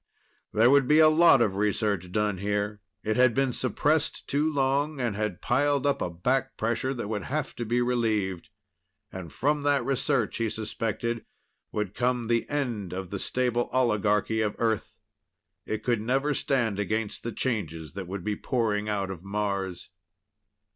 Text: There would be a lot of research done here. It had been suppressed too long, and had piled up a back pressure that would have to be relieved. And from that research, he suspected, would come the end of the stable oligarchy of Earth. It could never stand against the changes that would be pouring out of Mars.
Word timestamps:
There 0.51 0.71
would 0.71 0.87
be 0.87 0.97
a 0.97 1.09
lot 1.09 1.43
of 1.43 1.55
research 1.57 2.11
done 2.11 2.39
here. 2.39 2.81
It 3.03 3.17
had 3.17 3.35
been 3.35 3.53
suppressed 3.53 4.25
too 4.27 4.51
long, 4.51 4.99
and 4.99 5.15
had 5.15 5.43
piled 5.43 5.85
up 5.85 6.01
a 6.01 6.09
back 6.09 6.57
pressure 6.57 6.91
that 6.95 7.07
would 7.07 7.25
have 7.25 7.55
to 7.57 7.65
be 7.65 7.83
relieved. 7.83 8.49
And 9.11 9.31
from 9.31 9.61
that 9.61 9.85
research, 9.85 10.37
he 10.37 10.49
suspected, 10.49 11.23
would 11.71 11.93
come 11.93 12.25
the 12.25 12.49
end 12.49 12.93
of 12.93 13.11
the 13.11 13.19
stable 13.19 13.69
oligarchy 13.71 14.41
of 14.41 14.55
Earth. 14.57 14.97
It 15.67 15.83
could 15.83 16.01
never 16.01 16.33
stand 16.33 16.79
against 16.79 17.21
the 17.21 17.31
changes 17.31 17.91
that 17.91 18.07
would 18.07 18.23
be 18.23 18.35
pouring 18.35 18.89
out 18.89 19.11
of 19.11 19.23
Mars. 19.23 19.91